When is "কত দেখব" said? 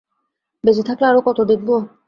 1.27-1.69